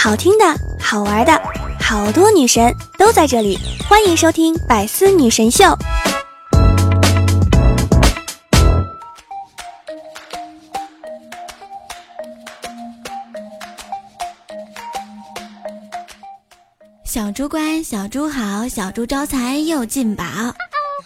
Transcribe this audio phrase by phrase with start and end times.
[0.00, 0.44] 好听的，
[0.80, 1.32] 好玩的，
[1.80, 3.58] 好多女神都在这里，
[3.88, 5.64] 欢迎收听《百思女神秀》。
[17.04, 20.24] 小猪乖，小猪好，小猪招财又进宝。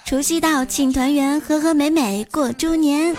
[0.04, 3.16] 除夕到，庆团圆，和和美美过猪年。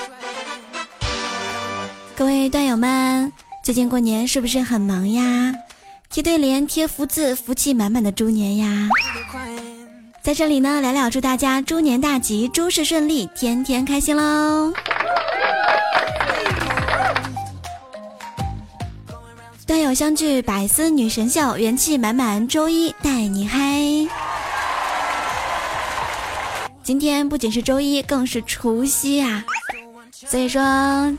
[2.15, 3.33] 各位段友们，
[3.64, 5.56] 最近过年是不是很忙呀？
[6.10, 8.89] 贴对联，贴福字，福气满满的猪年呀！
[10.21, 14.73] 在这里呢，聊聊祝大家猪年大吉，诸事顺利，天天开心喽！
[19.65, 23.79] 段友相聚，百思女神秀，元气满满，周一带你嗨！
[26.84, 29.45] 今天不仅是周一，更是除夕呀！
[30.11, 30.61] 所以说，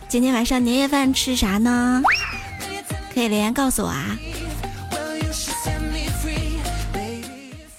[0.08, 2.02] 今天晚上年夜饭吃啥呢？
[3.14, 4.18] 可以留言告诉我啊！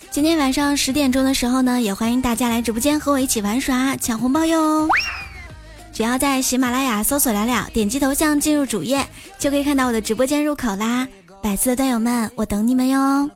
[0.09, 4.87] 今天晚上十点钟的时候呢，也欢迎大家来直播间和我一起玩耍抢红包哟！
[5.91, 9.05] 只要在喜马拉雅搜索“聊聊”，点击头像进入主页，
[9.37, 11.05] 就可以看到我的直播间入口啦！
[11.43, 13.29] 百思的段友们，我等你们哟！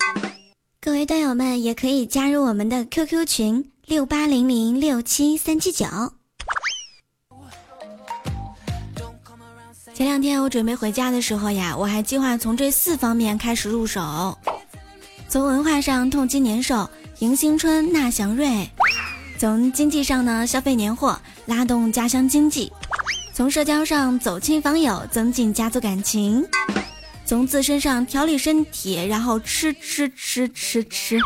[0.79, 5.85] 各位段友们也可以加入我们的 QQ 群六八零零六七三七九。
[9.99, 14.37] 前两天我准备回家的时候呀，我还计划从这四方面开始入手。
[15.27, 18.65] 从文化上痛击年兽，迎新春纳祥瑞；
[19.37, 22.71] 从经济上呢消费年货，拉动家乡经济；
[23.33, 26.45] 从社交上走亲访友，增进家族感情；
[27.25, 31.19] 从自身上调理身体，然后吃吃吃吃吃。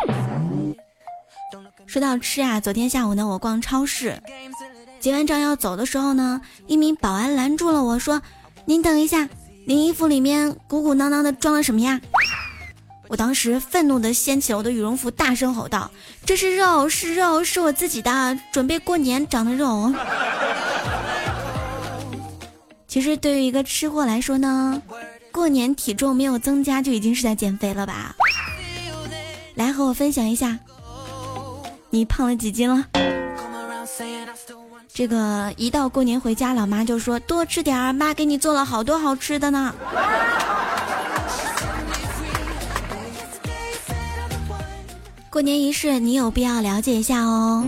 [1.85, 4.19] 说到吃啊，昨天下午呢我逛超市，
[4.99, 8.19] 结完账要走的时候呢，一名保安拦住了我说
[8.65, 9.27] ：“您等一下，
[9.65, 11.99] 您衣服里面鼓鼓囊囊的装了什么呀？”
[13.09, 15.91] 我当时愤怒地掀起了我的羽绒服，大声吼道
[16.25, 19.93] ：“这是肉，是肉，是我自己的，准备过年长的肉。
[22.87, 24.81] ”其实对于一个吃货来说呢，
[25.31, 28.15] 过年体重没有增加就已经是在减肥了吧？
[29.55, 30.57] 来和我分享一下，
[31.91, 32.87] 你胖了几斤了？
[34.95, 39.73] 这个一到过年回家，老妈就说多吃点儿，妈给你做了好多好吃的呢。
[45.31, 47.67] 过年仪式，你有必要了解一下哦。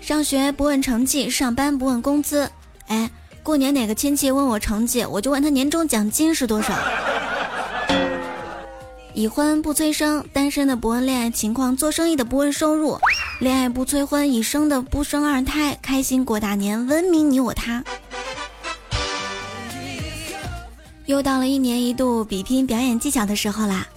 [0.00, 2.48] 上学不问成绩，上班不问工资。
[2.86, 3.10] 哎，
[3.42, 6.72] 过年哪个亲戚问我成绩，我就问他年终奖金是多少。
[9.18, 12.96] 已婚不催生，单身的不问恋爱情况，做生意的不问收入，
[13.40, 17.82] 恋爱不催婚，已生的不生二胎，开心过大年，文明你我他。
[21.06, 23.88] 又到了一年一度比拼表演技巧的时候啦。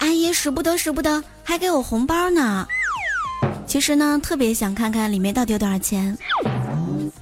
[0.00, 2.68] 阿姨使不得使不得，还给我红包呢。
[3.66, 6.14] 其实呢，特别想看看里面到底有多少钱。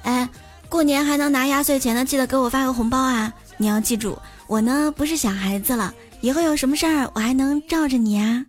[0.03, 0.29] 哎，
[0.69, 3.33] 过年还能拿压岁钱的，记得给我发个红包啊！
[3.57, 8.47] 你要记住，我呢不是小孩子了，以后有什么事儿我还能罩着你啊。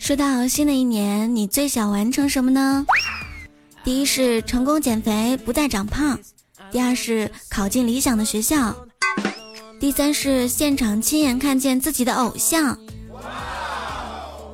[0.00, 2.84] 说到新的一年，你最想完成什么呢？
[3.84, 6.18] 第一是成功减肥，不再长胖。
[6.72, 8.74] 第二是考进理想的学校，
[9.78, 12.76] 第三是现场亲眼看见自己的偶像，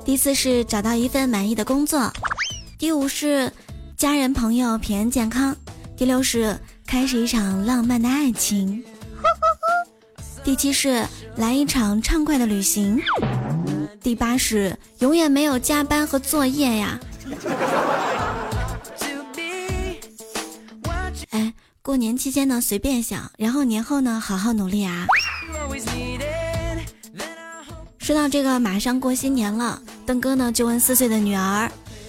[0.04, 2.12] 第四是找到一份满意的工作，
[2.78, 3.50] 第五是
[3.96, 5.56] 家人朋友平安健康，
[5.98, 8.84] 第六是开始一场浪漫的爱情，
[10.44, 11.04] 第七是
[11.34, 13.02] 来一场畅快的旅行，
[14.00, 17.00] 第八是永远没有加班和作业呀。
[21.30, 25.04] 哎过年期间呢，随便想，然后年后呢，好好努力啊。
[27.98, 31.68] 说到这个，马上过新年了，邓哥呢就问四岁的女儿：“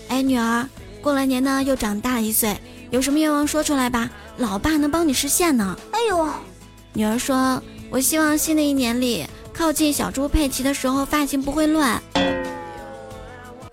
[0.10, 0.70] 哎，女儿，
[1.02, 2.56] 过了年呢又长大一岁，
[2.92, 6.28] 有什么愿望说出来吧，老爸能帮你实现呢。”哎呦，
[6.94, 12.02] 女儿说：“我希望新的一年里，靠近小猪佩奇的时候发型不会乱。”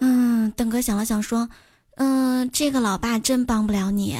[0.01, 1.49] 嗯，邓哥想了想说
[1.97, 4.17] ：“嗯，这个老爸真帮不了你。”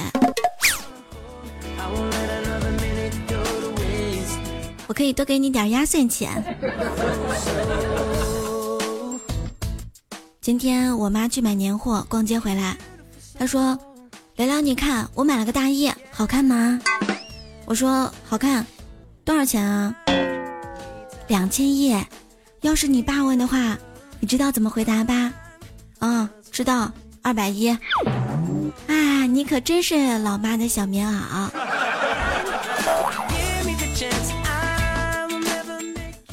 [4.87, 6.43] 我可以多给你点压岁钱。
[10.41, 12.77] 今天我妈去买年货，逛街回来，
[13.37, 13.77] 她说
[14.37, 16.79] ：“聊聊，你看我买了个大衣，好看吗？”
[17.65, 18.63] 我说：“好看。”
[19.25, 19.95] 多少钱啊？
[21.27, 21.97] 两千一。
[22.61, 23.75] 要是你爸问的话，
[24.19, 25.33] 你知道怎么回答吧？
[26.01, 26.91] 嗯，知道，
[27.23, 27.67] 二百一。
[27.67, 31.49] 啊，你可真是老妈的小棉袄。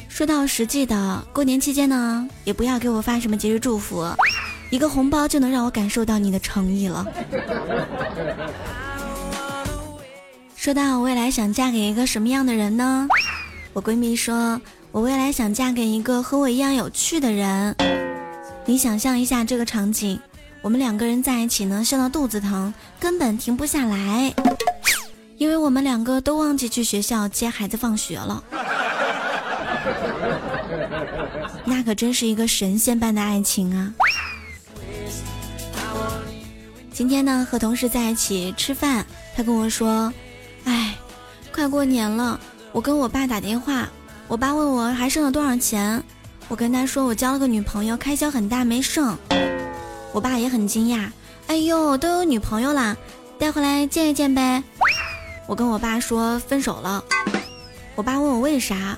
[0.07, 4.07] 说到实际的，过年期间呢，也不要给我发什么节日祝福，
[4.69, 7.05] 一个红包就能让我感受到你的诚意了。
[10.55, 13.07] 说到我未来想嫁给一个什么样的人呢？
[13.73, 14.59] 我闺蜜说，
[14.91, 17.75] 我未来想嫁给一个和我一样有趣的人。
[18.65, 20.19] 你想象一下这个场景，
[20.61, 24.33] 我们两个人在一起呢，笑到肚子疼，根本停不下来，
[25.37, 28.43] 因为我们两个都忘记去学校接孩子放学了。
[31.63, 33.93] 那可真是一个神仙般的爱情啊！
[36.95, 39.05] 今天呢，和同事在一起吃饭，
[39.35, 40.13] 他跟我说
[40.63, 40.95] ：“哎，
[41.53, 42.39] 快过年了，
[42.71, 43.89] 我跟我爸打电话，
[44.29, 46.01] 我爸问我还剩了多少钱，
[46.47, 49.13] 我跟他说我交了个女朋友，开销很大，没剩。
[50.13, 51.09] 我爸也很惊讶，
[51.47, 52.95] 哎呦，都有女朋友啦，
[53.37, 54.63] 带回来见一见呗。
[55.47, 57.03] 我跟我爸说分手了，
[57.95, 58.97] 我爸问我为啥。”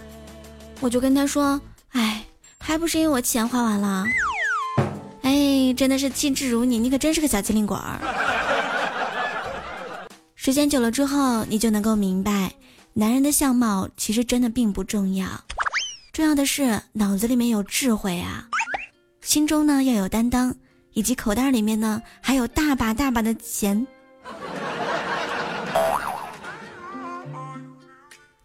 [0.81, 1.59] 我就跟他说
[1.93, 2.23] ：“哎，
[2.59, 4.05] 还不是因为我钱花完了。”
[5.27, 7.99] 哎，真的是气质如你，你可真是个小机灵鬼儿。
[10.35, 12.53] 时间久了之后，你就能够明白，
[12.93, 15.27] 男人的相貌其实真的并不重要，
[16.13, 18.47] 重要的是脑子里面有智慧啊，
[19.19, 20.55] 心中呢要有担当，
[20.93, 23.85] 以及口袋里面呢还有大把大把的钱。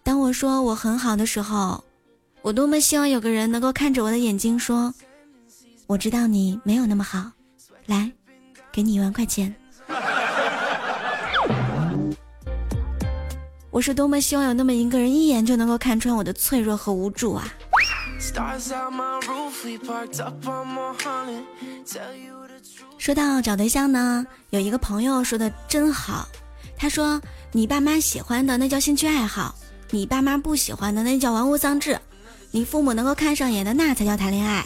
[0.03, 1.85] 当我说我很好的时候。
[2.45, 4.93] 我多么希望有个人能够看着我的眼睛说
[5.87, 7.31] ：“我知道你没有那么好，
[7.87, 8.11] 来，
[8.71, 9.55] 给你一万块钱。”
[13.71, 17.49] 我是多么希望有那么一个人一眼就能够看穿我的脆弱和无助啊！
[22.99, 26.29] 说到找对象呢，有一个朋友说的真好，
[26.77, 27.21] 他说
[27.51, 29.55] ：“你爸妈喜欢的那叫兴趣爱好，
[29.91, 31.99] 你爸妈不喜欢的那叫玩物丧志。”
[32.55, 34.63] 你父母能够看上眼的，那才叫谈恋爱；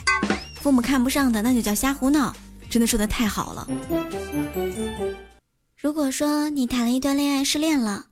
[0.67, 2.35] 父母看不上的，那就叫瞎胡闹。
[2.69, 3.69] 真的说的太好了。
[5.81, 8.07] 如果说你谈了一段恋爱失恋了，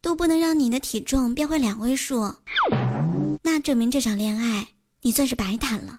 [0.00, 2.32] 都不能让你的体重变回两位数，
[3.42, 4.68] 那证明这场恋爱
[5.02, 5.98] 你算是白谈了。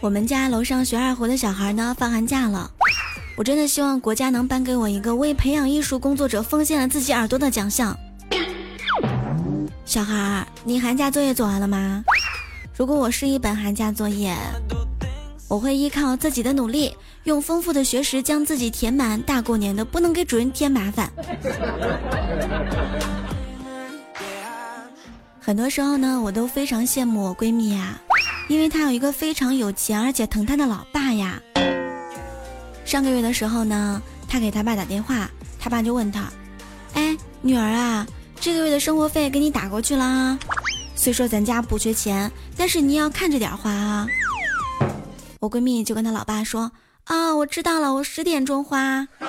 [0.00, 2.70] 我们家楼上学二胡的小孩呢，放寒假了。
[3.36, 7.94] 我真的希望国家能颁给我一个为培养艺术工作者奉献了自己耳朵的奖项。
[9.94, 12.04] 小孩儿，你寒假作业做完了吗？
[12.76, 14.34] 如果我是一本寒假作业，
[15.46, 16.92] 我会依靠自己的努力，
[17.22, 19.22] 用丰富的学识将自己填满。
[19.22, 21.08] 大过年的，不能给主人添麻烦。
[25.38, 27.96] 很多时候呢，我都非常羡慕我闺蜜呀，
[28.48, 31.40] 因为她有一个非常有钱而且疼她的老爸呀。
[32.84, 36.24] 上个月的时候呢，她给她爸打电话，她爸就问她
[36.94, 38.04] ：“哎，女儿啊，
[38.44, 40.38] 这个月的生活费给你打过去了啊。
[40.94, 44.06] 虽说咱家不缺钱，但是你要看着点花啊。”
[45.40, 46.70] 我闺蜜就跟她老爸说
[47.08, 49.08] ：“啊，我知道了，我十点钟花。”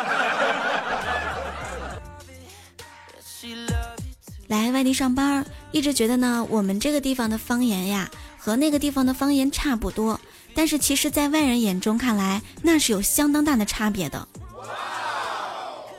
[4.47, 10.19] 来外地上班，一直觉得呢，我们这个地方的方言呀，和那个地方的方言差不多。
[10.53, 14.27] 但是其实，在外人眼中看来，那是有相当大的差别的。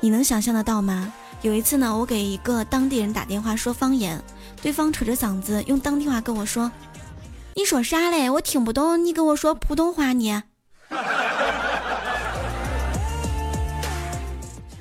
[0.00, 1.14] 你能想象得到吗？
[1.46, 4.20] 有一次呢，我给一个当地人打电话说方言，
[4.60, 6.72] 对方扯着嗓子用当地话跟我说
[7.54, 8.28] ：“你说啥嘞？
[8.28, 10.42] 我听不懂，你跟我说普通话呢。”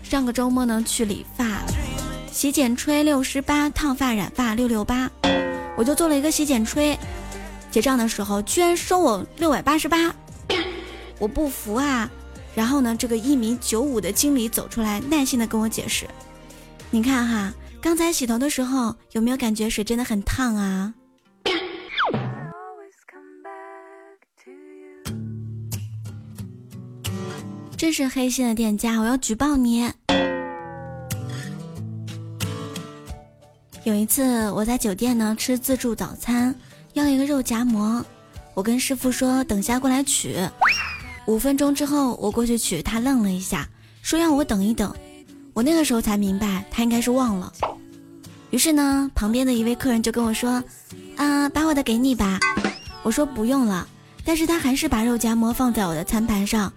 [0.01, 1.61] 上个周末呢，去理发，
[2.31, 5.07] 洗剪吹六十八，烫发染发六六八，
[5.77, 6.97] 我就做了一个洗剪吹。
[7.69, 10.15] 结账的时候居然收我六百八十八，
[11.19, 12.09] 我不服啊！
[12.55, 16.07] 然后呢，这个一米九五的经理走出来，耐心的跟我解释
[16.95, 20.93] ：“你看哈，刚才洗头的时候有没有感觉水真的很烫啊？”
[27.75, 29.91] 真是黑心的店家，我要举报你！
[33.83, 36.55] 有一次我在酒店呢吃自助早餐。
[36.93, 38.01] 要一个肉夹馍，
[38.53, 40.37] 我跟师傅说等下过来取。
[41.27, 43.67] 五分钟之后我过去取，他愣了一下，
[44.01, 44.95] 说让我等一等。
[45.55, 47.49] 我那个时候才明白，他应该是忘了。
[48.49, 50.61] 于是呢，旁边的一位客人就跟我说
[51.15, 52.37] ：“啊，把我的给你吧。”
[53.03, 53.87] 我说不用了，
[54.25, 56.71] 但是他还是把肉夹馍放在我的餐盘上。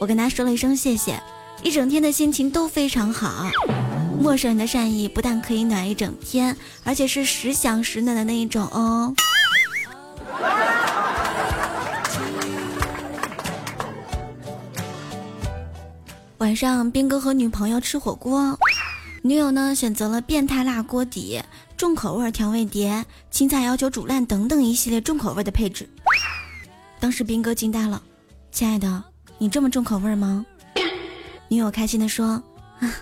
[0.00, 1.22] 我跟他说了一声谢谢，
[1.62, 3.48] 一整天的心情都非常好。
[4.20, 9.14] 陌生人的善意不但可以暖一整天，而且是时想时暖的那一种哦。
[16.44, 18.54] 晚上兵哥和女朋友吃火锅，
[19.22, 21.40] 女友呢选择了变态辣锅底、
[21.74, 25.88] 重口味调味碟、青菜要求煮烂等等一系列重口味的配置。
[27.00, 28.02] 当时兵哥惊呆了，
[28.52, 29.02] 亲爱的，
[29.38, 30.44] 你这么重口味吗？
[31.48, 32.32] 女友开心的说
[32.78, 32.92] ：“啊，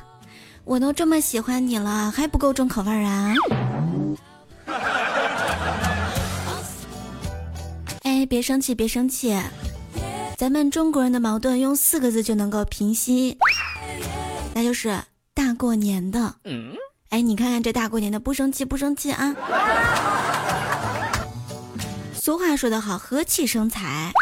[0.63, 3.35] 我都这么喜欢你了，还不够重口味啊？”
[8.05, 9.37] 哎，别生气，别生气，
[10.43, 13.39] 咱们中国人的矛盾用四个字就能够平息，
[14.53, 15.01] 那就是
[15.33, 16.35] 大过年的。
[17.11, 19.37] 哎，你看看这大过年的，不生气，不生气啊！
[22.13, 24.13] 俗话说得好，和气生财。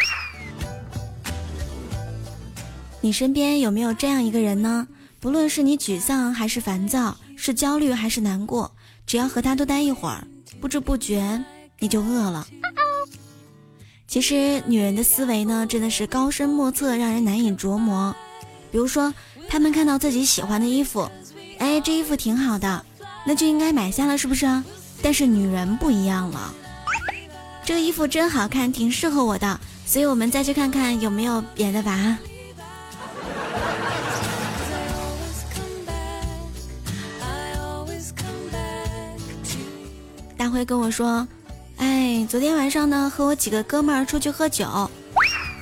[3.01, 4.87] 你身边有没有这样一个人呢？
[5.21, 8.71] 不论是你沮丧还是烦躁，是焦虑还是难过，
[9.07, 10.27] 只要和他多待一会儿，
[10.61, 11.43] 不知不觉
[11.79, 12.47] 你就饿了。
[14.11, 18.13] 其实女人的思维呢，真的是高深莫测，让人难以琢磨。
[18.73, 19.15] 比如说，
[19.49, 21.09] 她们看到自己喜欢的衣服，
[21.59, 22.85] 哎，这衣服挺好的，
[23.25, 24.47] 那就应该买下了，是不是？
[25.01, 26.53] 但是女人不一样了。
[27.65, 32.19] 这个衣服真好看，挺适合我的，所以我们再去看看有没有别的吧。
[40.37, 41.29] 大辉跟我说
[41.81, 44.69] ：“哎，昨天晚上呢，和我几个哥们儿出去喝酒，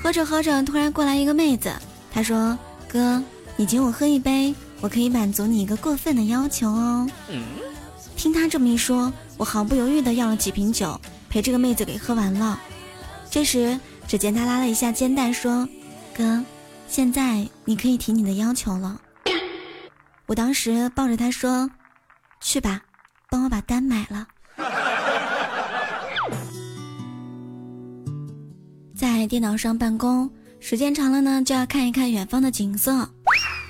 [0.03, 1.73] 喝着喝着，突然过来一个妹子，
[2.11, 2.59] 她说
[2.91, 3.23] ：‘哥，
[3.55, 7.09] 你请我喝一杯，我可以满足你一个过分的要求哦。’
[8.17, 12.59] 听她这么一说，我毫不犹豫的要了几瓶酒。”陪这个妹子给喝完了，
[13.31, 15.69] 这时只见她拉了一下肩带，说
[16.17, 16.43] ：“哥，
[16.89, 19.01] 现在你可以提你的要求了。”
[20.27, 21.71] 我当时抱着她说
[22.41, 22.81] ：“去吧，
[23.31, 24.27] 帮我把单买了。”
[29.19, 33.11] 在电脑上办公时间长了呢，就要看一看远方的景色，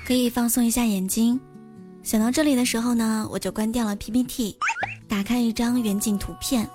[0.05, 1.39] 可以放松一下眼睛。
[2.03, 4.55] 想到这里的时候呢，我就关掉了 PPT，
[5.07, 6.69] 打开一张远景图片。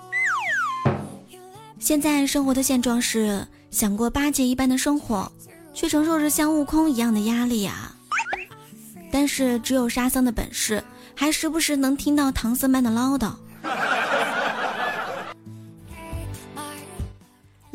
[1.79, 5.31] 现在生活的现状是，想过八戒一般的生活，
[5.73, 7.95] 却承受着像悟空一样的压力啊。
[9.09, 10.83] 但是只有沙僧的本事，
[11.15, 13.35] 还时不时能听到唐僧般的唠叨。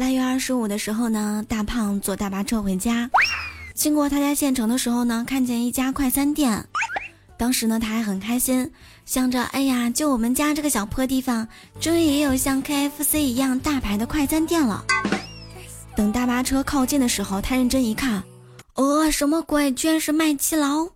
[0.01, 3.11] 腊月二十五的时候呢，大胖坐大巴车回家，
[3.75, 6.65] 经过他家县城的时候呢，看见一家快餐店。
[7.37, 8.73] 当时呢，他还很开心，
[9.05, 11.47] 想着，哎呀，就我们家这个小破地方，
[11.83, 14.83] 终于也有像 KFC 一样大牌的快餐店了。
[15.95, 18.23] 等大巴车靠近的时候，他认真一看，
[18.77, 19.71] 呃，什么鬼？
[19.73, 20.89] 居然是麦当劳！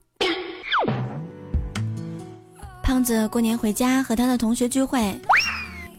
[2.83, 5.15] 胖子过年回家和他的同学聚会，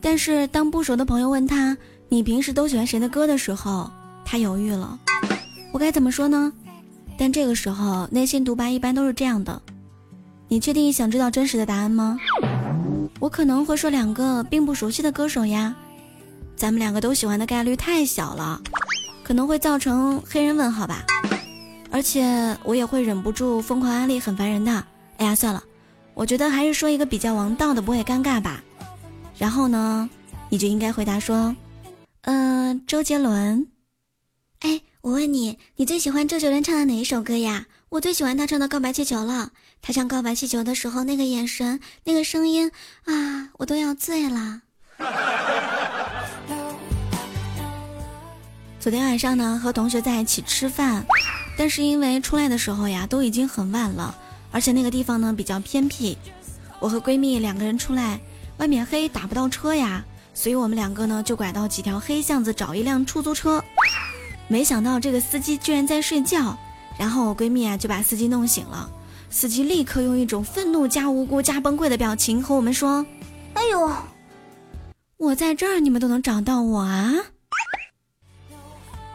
[0.01, 1.77] 但是当不熟的朋友问他，
[2.15, 3.91] 你平时都喜欢谁的歌的时候，
[4.23, 4.97] 他犹豫了，
[5.73, 6.49] 我该怎么说呢？
[7.17, 9.61] 但这个时候，内心独白一般都是这样的。
[10.47, 12.17] 你确定想知道真实的答案吗？
[13.19, 15.75] 我可能会说两个并不熟悉的歌手呀，
[16.55, 18.61] 咱们两个都喜欢的概率太小了，
[19.21, 21.03] 可能会造成黑人问号吧。
[21.91, 24.71] 而且我也会忍不住疯狂安利，很烦人的。
[25.17, 25.61] 哎呀，算了，
[26.13, 28.63] 我觉得还是说一个比较王道的，不会尴尬吧。
[29.37, 30.09] 然后呢，
[30.47, 31.53] 你就应该回答说，
[32.25, 33.67] 嗯，周杰伦。
[34.61, 37.67] 哎，我问你，你最喜欢周杰伦唱的哪一首歌呀？
[37.89, 39.51] 我最喜欢他唱的《告白气球》了。
[39.79, 42.71] 他唱《告白气球》的时候，那个眼神，那个声音
[43.03, 44.61] 啊，我都要醉了。
[48.79, 51.05] 昨天晚上呢，和同学在一起吃饭，
[51.55, 54.15] 但是因为出来的时候呀，都已经很晚了，
[54.51, 56.17] 而且那个地方呢比较偏僻。
[56.79, 58.19] 我和闺蜜两个人出来，
[58.57, 60.03] 外面黑，打不到车呀，
[60.35, 63.63] 所以我们两个呢就拐到几条黑巷子找一辆出租车。
[64.47, 66.55] 没想到这个司机居然在睡觉，
[66.99, 68.87] 然后我闺蜜啊就把司机弄醒了。
[69.31, 73.03] 司机立刻用一种愤怒加无辜加崩溃的表情和我们说
[73.55, 73.91] ：“哎呦，
[75.17, 77.11] 我在这儿，你们都能找到我啊！”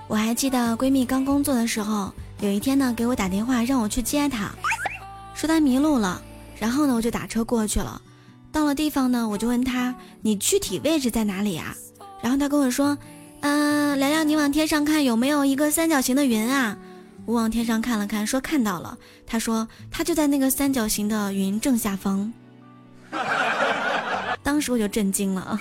[0.09, 4.51] 我还记得闺蜜刚工作的时候，有一天呢给我打电话让我去接她，
[5.35, 6.21] 说她迷路了，
[6.59, 8.03] 然后呢我就打车过去了。
[8.53, 11.75] 到了地方呢，我就问他：“你具体位置在哪里啊？”
[12.23, 12.99] 然后他跟我说
[13.41, 16.77] ：“嗯，聊聊你往天上看有没有一个三角形的云啊？”
[17.27, 18.99] 我往天上看了看，说看到了。
[19.27, 22.33] 他说他就在那个三角形的云正下方。
[24.43, 25.61] 当时我就震惊了啊。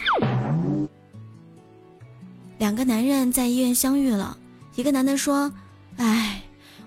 [2.58, 4.36] 两个男人在医院相遇了，
[4.76, 5.52] 一个男的说
[5.98, 6.42] ：“哎，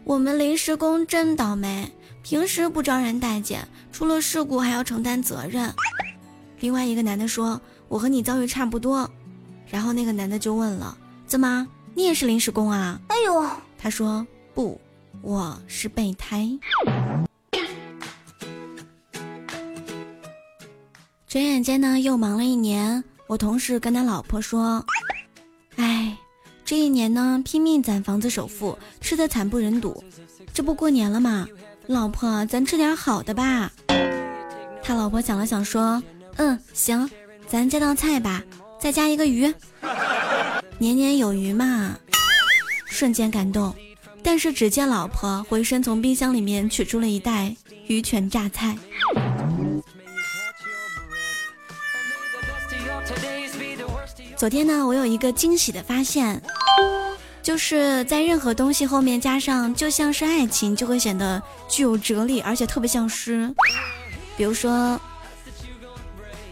[0.04, 1.90] 我们临时工真倒霉，
[2.22, 5.72] 平时不招人待见，出了事故还要承担责任。”
[6.62, 9.10] 另外一个男的说：“我和你遭遇差不多。”
[9.68, 13.44] 然后那个男的就问了：“怎么，你也是临时工啊？”哎呦，
[13.76, 14.26] 他说。
[14.54, 14.78] 不，
[15.22, 16.46] 我是备胎。
[21.26, 23.02] 转眼间呢，又忙了一年。
[23.26, 24.84] 我同事跟他老婆说
[25.76, 26.14] ：“哎，
[26.66, 30.04] 这一年呢，拼命攒房子首付，吃的惨不忍睹。
[30.52, 31.48] 这不过年了嘛？
[31.86, 33.72] 老婆，咱吃点好的吧。”
[34.84, 36.02] 他老婆想了想说
[36.36, 37.08] ：“嗯，行，
[37.48, 38.42] 咱加道菜吧，
[38.80, 39.52] 再加一个鱼，
[40.78, 41.96] 年年有余嘛。”
[42.86, 43.74] 瞬间感动，
[44.22, 47.54] 但是只见老婆回身从冰箱里面取出了一袋
[47.86, 48.76] 鱼泉榨菜。
[54.36, 56.40] 昨天呢，我有一个惊喜的发现，
[57.42, 63.52] 就是在任何东西后面加上“就像是爱情”，就会显得具有哲理，而且特别像诗。
[64.36, 65.00] 比如说，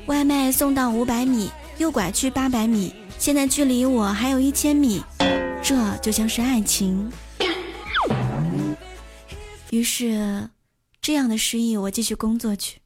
[0.07, 5.03] 外卖送到五百米，右拐去八百米，现在距离我还有一千米，
[5.63, 7.11] 这就像是爱情。
[9.71, 10.49] 于是，
[11.01, 12.81] 这样的失意，我继续工作去。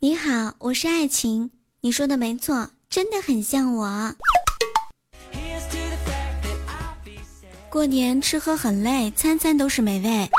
[0.00, 1.50] 你好，我是爱情，
[1.80, 2.70] 你说的没错。
[2.88, 4.14] 真的很像我。
[7.68, 10.30] 过年吃喝很累，餐餐都是美味，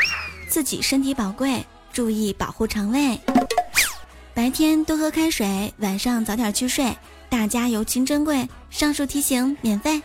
[0.48, 3.20] 自己身体宝贵，注意保护肠胃。
[4.38, 6.96] 白天多喝开水，晚上早点去睡，
[7.28, 10.00] 大家友情珍贵，上述提醒免费。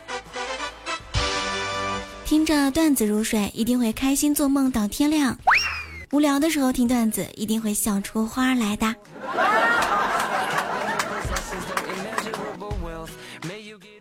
[2.25, 5.39] 听着段子入睡，一定会开心做梦到天亮。
[6.13, 8.95] 无聊的时候听段子，一定会笑出花来的。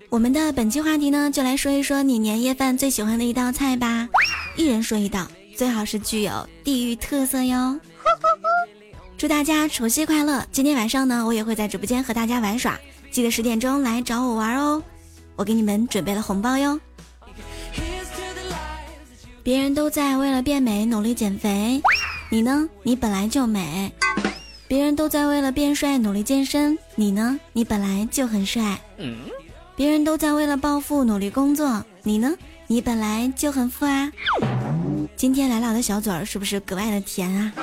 [0.07, 4.07] 我们的本期话题呢，就来说一说你年夜饭最喜欢的一道菜吧。
[4.55, 7.77] 一人说一道，最好是具有地域特色哟。
[9.21, 10.43] 祝大家除夕快乐！
[10.51, 12.79] 今天晚上呢，我也会在直播间和大家玩耍，
[13.11, 14.81] 记得十点钟来找我玩哦。
[15.35, 16.79] 我给你们准备了红包哟。
[19.43, 21.79] 别人都在为了变美努力减肥，
[22.31, 22.67] 你呢？
[22.81, 23.91] 你本来就美。
[24.67, 27.39] 别人都在为了变帅努力健身，你呢？
[27.53, 28.81] 你本来就很帅。
[29.75, 32.33] 别人都在为了暴富努力工作，你呢？
[32.65, 34.11] 你本来就很富啊！
[35.15, 37.53] 今天来了的小嘴儿是不是格外的甜啊？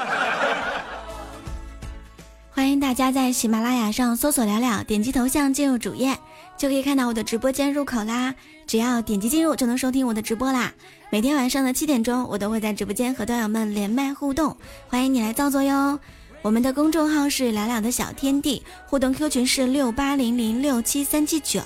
[2.88, 6.16] 大家在喜马拉雅上搜索“聊聊”，点击头像进入主页，
[6.56, 8.34] 就可以看到我的直播间入口啦。
[8.66, 10.72] 只要点击进入，就能收听我的直播啦。
[11.10, 14.56] 每天晚上的七点钟，我都会在直播间和段友们连麦互动，
[14.88, 16.00] 欢迎你来造作哟。
[16.40, 21.60] 我们的公众号是聊聊的小天地，互动 Q 群是六八零零六七三七九，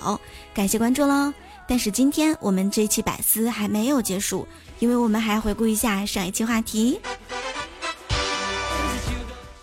[0.53, 1.33] 感谢关注喽。
[1.69, 4.45] 但是今天我们这期百思还没有结束，
[4.81, 6.99] 因为我们还要回顾一下上一期话题。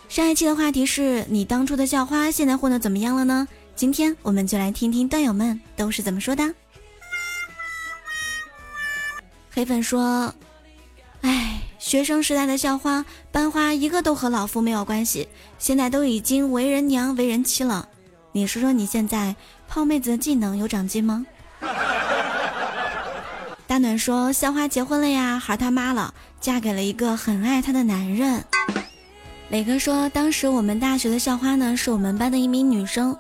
[0.10, 3.48] 上一期的话题是你当初的校花现在混的怎么样了呢？
[3.76, 6.44] 今天我们就来听听段友们都是怎么说的。
[9.52, 10.34] 黑粉说。
[11.22, 15.28] 哎学生时代的校花、班花，一个都和老夫没有关系，
[15.60, 17.88] 现在都已经为人娘、为人妻了。
[18.32, 19.36] 你说说，你现在
[19.68, 21.26] 泡妹子的技能有长进吗？
[23.68, 28.44] 大暖说，校花结婚了呀，孩他妈了，嫁给了一个很爱她的男人。
[29.50, 33.18] 磊哥说，当时我们大学的校花呢，是我们班的一名女生，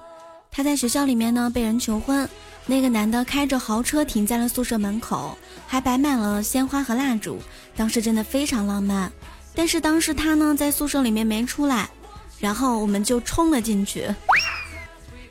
[0.51, 2.29] 她在学校里面呢被人求婚。
[2.67, 7.39] 那个男的开着豪车停在了宿舍门口，还摆满了鲜花和蜡烛，
[7.75, 9.11] 当时真的非常浪漫。
[9.55, 11.89] 但是当时她呢在宿舍里面没出来，
[12.39, 14.05] 然后我们就冲了进去，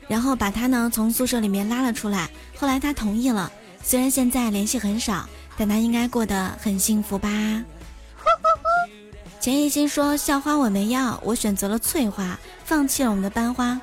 [0.09, 2.29] 然后把她呢从宿舍里面拉了出来。
[2.57, 3.49] 后来她同意了，
[3.81, 5.25] 虽然现在联系很少，
[5.57, 7.29] 但她应该过得很幸福吧。
[9.39, 13.79] 钱一心说：“校花我没要，我选择了翠花，放弃了我们的班花。”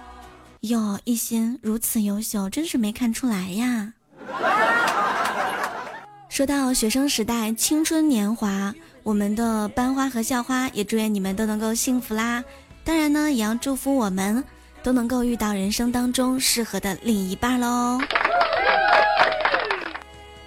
[0.61, 3.95] 哟，一心如此优秀，真是没看出来呀。
[6.29, 12.45] 说到学生时代青春年华，我们的班花和校花也祝愿你们都能够幸福啦。
[12.85, 14.45] 当然呢，也要祝福我们
[14.83, 17.99] 都能够遇到人生当中适合的另一半喽。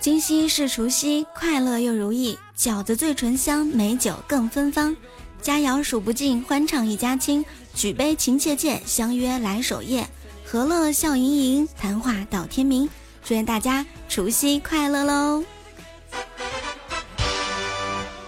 [0.02, 4.96] 今夕是除夕，快乐又如意，饺子最醇香，美酒更芬芳，
[5.42, 7.46] 佳肴数不尽，欢唱一家亲。
[7.76, 10.08] 举杯情切切，相约来守夜，
[10.46, 12.90] 和乐笑盈盈，谈话到天明。
[13.26, 15.44] 祝愿大家除夕快乐喽！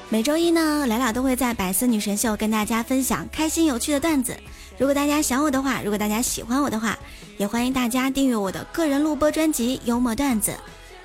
[0.09, 4.35] 每周一呢，聊聊都会在百思女神秀跟大家分享开心有趣的段子。
[4.77, 6.99] 如果大家想我的话，如果大家喜欢我的话，
[7.37, 10.51] 也欢迎大家订阅我的个人录播专辑《幽默段子》。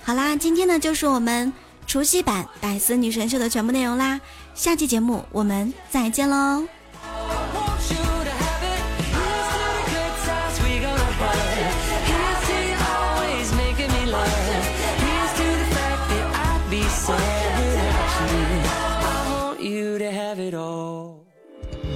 [0.07, 1.53] 好啦今天呢就是我们
[1.85, 4.21] 除夕版百思女神秀的全部内容啦
[4.55, 6.63] 下期节目我们再见喽。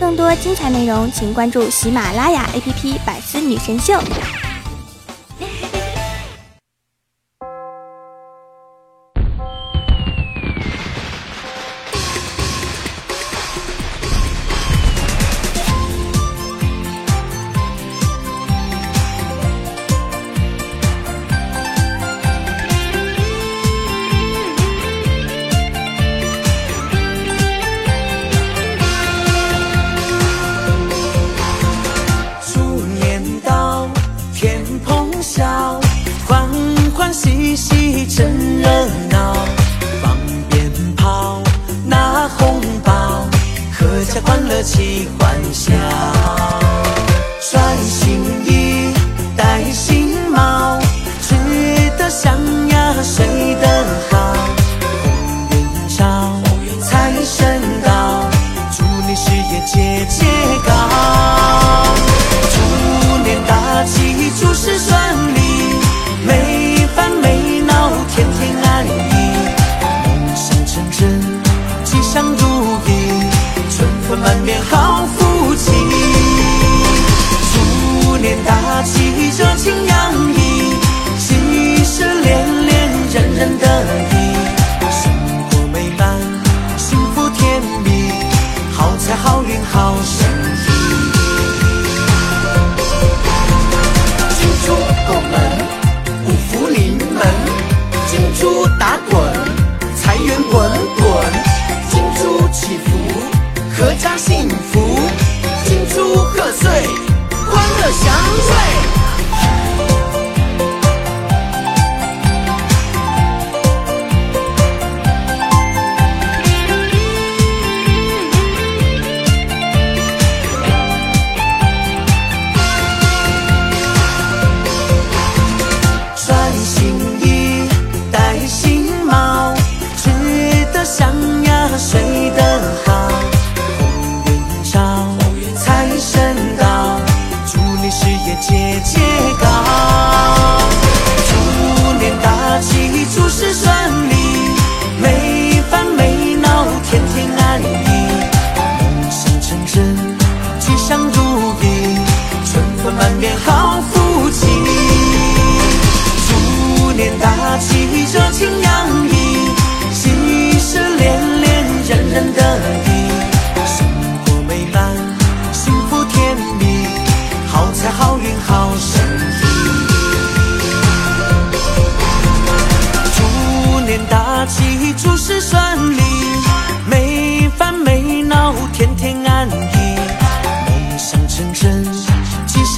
[0.00, 3.94] 更多精彩内容请关注喜马拉雅 app 百思女神秀。
[44.62, 45.29] 奇幻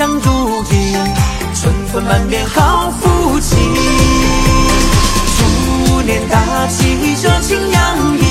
[0.03, 0.97] 祥如意，
[1.55, 3.55] 春风满面好福气。
[5.29, 8.22] 鼠年大吉，热情洋溢。